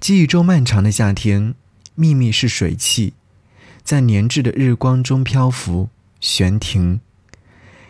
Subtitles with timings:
[0.00, 1.54] 记忆中漫长的夏天，
[1.94, 3.12] 秘密是水汽，
[3.84, 7.00] 在粘滞的日光中漂浮悬停。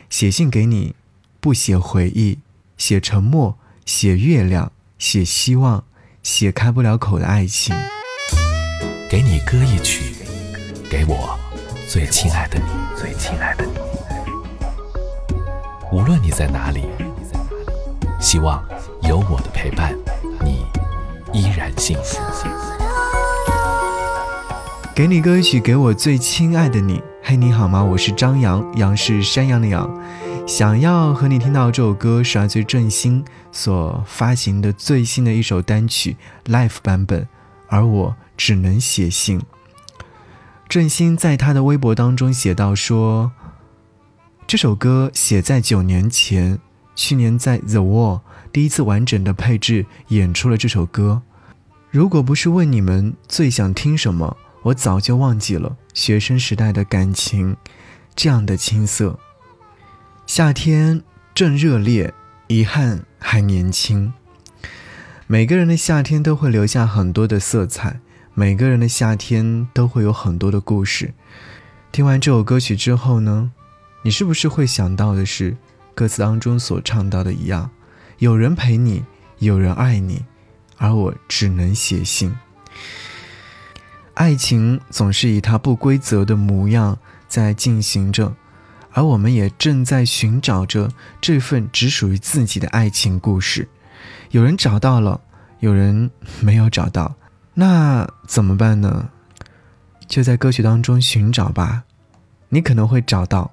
[0.09, 0.97] 写信给你，
[1.39, 2.41] 不写回忆，
[2.77, 5.85] 写沉默，写月亮，写希望，
[6.21, 7.77] 写开不了口的爱情。
[9.09, 10.17] 给你歌一曲，
[10.91, 11.39] 给我
[11.89, 13.73] 最亲爱的你，最亲爱的你。
[15.93, 16.87] 无论你在哪里，
[18.21, 18.65] 希望
[19.03, 19.97] 有我的陪伴，
[21.33, 22.19] 依然幸福。
[24.95, 27.03] 给你歌曲，给我最亲爱的你。
[27.23, 27.83] 嘿，你好吗？
[27.83, 29.89] 我是张扬，杨是山羊的羊。
[30.47, 37.29] 想要和你听到这首歌是来自郑兴所发行的最新的一首单曲 Live 版本，
[37.69, 39.41] 而我只能写信。
[40.69, 43.31] 郑兴在他的微博当中写到说，
[44.47, 46.59] 这首歌写在九年前，
[46.95, 48.21] 去年在 The Wall
[48.53, 51.23] 第一次完整的配置演出了这首歌。
[51.91, 54.37] 如果不是问你们最想听什么？
[54.63, 57.57] 我早就忘记了学生时代的感情，
[58.15, 59.19] 这样的青涩。
[60.25, 61.03] 夏天
[61.35, 62.15] 正热烈，
[62.47, 64.13] 遗憾还年轻。
[65.27, 67.99] 每个人的夏天都会留下很多的色彩，
[68.35, 71.13] 每个人的夏天都会有很多的故事。
[71.91, 73.51] 听完这首歌曲之后呢，
[74.05, 75.57] 你是不是会想到的是
[75.97, 77.69] 歌词当中所唱到的一样？
[78.19, 79.03] 有人陪你，
[79.41, 80.25] 有人爱你，
[80.81, 82.35] 而我只能写信。
[84.15, 88.35] 爱情总是以它不规则的模样在进行着，
[88.93, 93.69] 而我们也正在寻找着这份只属于自己的爱情故事。
[94.31, 95.21] 有人找到了，
[95.61, 97.15] 有人没有找到，
[97.55, 99.11] 那怎么办呢？
[100.09, 101.85] 就在歌曲当中寻找吧，
[102.49, 103.53] 你可能会找到。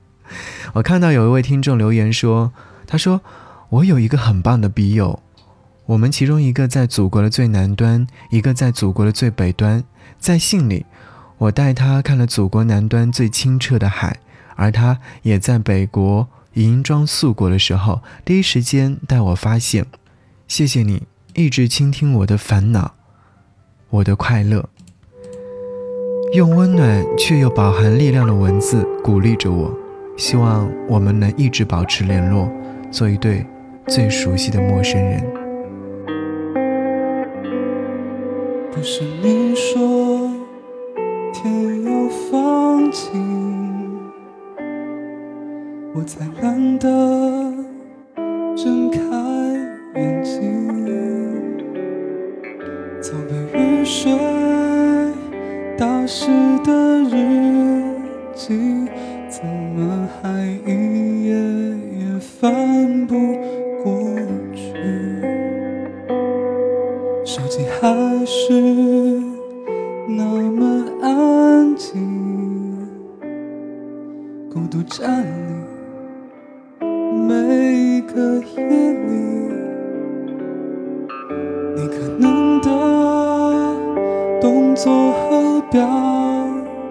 [0.74, 2.52] 我看到有一位听众留言说
[2.86, 3.20] ：“他说
[3.70, 5.22] 我有一个很棒的笔友。”
[5.88, 9.82] 我们其中一个在祖国的最南端，一个在祖国的最北端。
[10.18, 10.84] 在信里，
[11.38, 14.18] 我带他看了祖国南端最清澈的海，
[14.54, 19.86] 而他也在北国银装素裹的时候，第一时间带我发现。
[20.46, 21.04] 谢谢你
[21.34, 22.92] 一直倾听我的烦恼，
[23.88, 24.68] 我的快乐，
[26.34, 29.74] 用温暖却又饱含力量的文字鼓励着我。
[30.18, 32.46] 希望我们能一直保持联络，
[32.90, 33.46] 做一对
[33.86, 35.47] 最熟悉的陌生人。
[38.70, 40.30] 不是你说
[41.32, 44.00] 天有放晴，
[45.94, 46.88] 我才懒得
[48.56, 48.98] 睁开
[49.94, 50.66] 眼睛。
[53.00, 54.12] 早被雨水
[55.76, 56.26] 打湿
[56.64, 56.72] 的
[57.04, 57.96] 日
[58.34, 58.86] 记，
[59.28, 63.14] 怎么还一页页翻不
[74.70, 75.24] 独占
[76.80, 76.86] 你
[77.26, 77.34] 每
[77.74, 79.08] 一个夜里。
[81.74, 82.68] 你可能的
[84.40, 85.88] 动作和表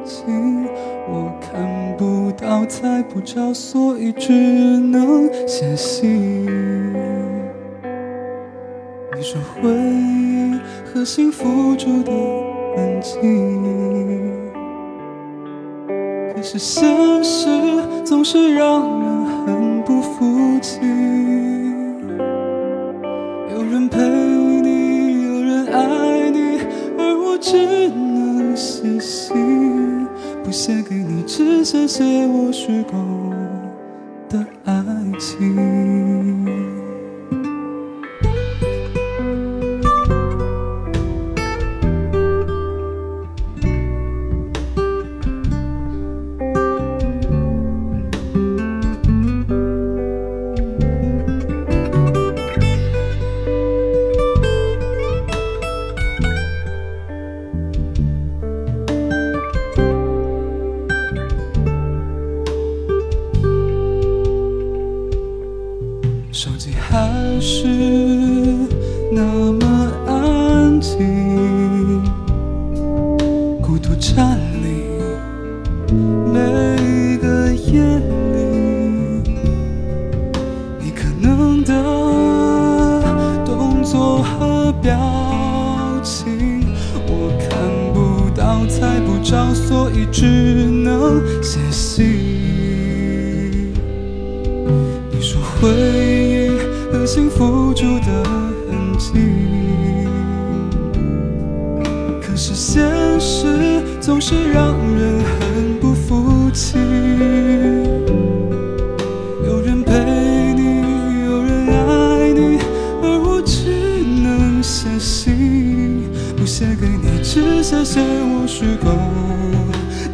[0.04, 0.66] 情，
[1.08, 6.46] 我看不到，猜不着，所以只能写信。
[9.16, 12.12] 你说回忆和幸福住得
[12.76, 14.37] 很近，
[16.50, 17.50] 是现实
[18.06, 20.80] 总是让人很不服气。
[23.54, 26.62] 有人陪你，有人爱你，
[26.98, 30.08] 而我只能写信，
[30.42, 32.94] 不写给你，只写写我虚构
[34.30, 34.74] 的爱
[35.20, 36.57] 情。
[67.40, 67.68] 是
[69.12, 69.22] 那
[69.54, 70.98] 么安静，
[73.62, 74.66] 孤独占领
[76.34, 76.40] 每
[76.84, 79.32] 一个夜里。
[80.80, 81.74] 你可能的
[83.46, 84.98] 动作和表
[86.04, 86.66] 情，
[87.08, 87.50] 我看
[87.94, 90.26] 不到，猜不着，所以只
[90.66, 92.04] 能写信。
[95.12, 96.07] 你说会。
[97.18, 98.24] 幸福住的
[98.70, 99.12] 痕迹，
[102.36, 106.78] 是现实总是让人很不服气。
[109.48, 109.94] 有人陪
[110.54, 112.60] 你，有人爱你，
[113.02, 113.72] 而我只
[114.22, 116.04] 能写信，
[116.38, 118.92] 不写给你，只写写我虚构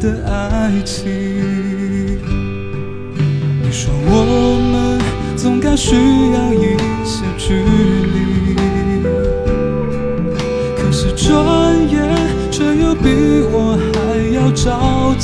[0.00, 1.04] 的爱情。
[3.62, 4.98] 你说我们
[5.36, 5.94] 总该需
[6.32, 6.73] 要一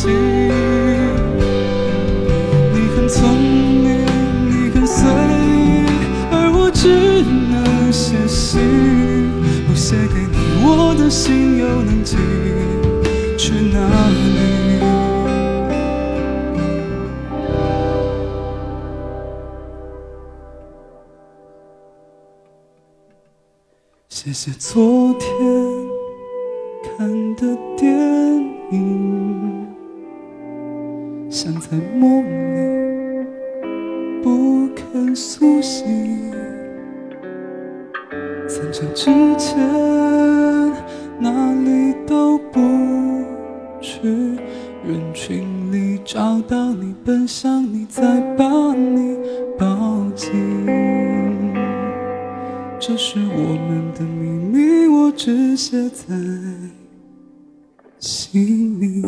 [0.09, 0.49] 你
[2.97, 4.07] 很聪明，
[4.49, 5.85] 你很随意，
[6.31, 6.89] 而我只
[7.53, 8.61] 能写信，
[9.67, 12.17] 不写给你，我的心又能寄
[13.37, 14.51] 去哪里？
[24.09, 25.29] 谢谢昨天
[26.99, 27.91] 看的电
[28.71, 29.40] 影，
[31.31, 33.25] 像在梦里
[34.21, 36.33] 不肯苏醒。
[38.49, 39.05] 散场之
[39.39, 39.57] 前
[41.21, 42.59] 哪里都不
[43.81, 44.01] 去，
[44.85, 49.17] 人群里找到你，奔向你，再把你
[49.57, 50.33] 抱紧。
[52.81, 56.13] 这是我们的秘密，我只写在
[58.01, 59.05] 心里。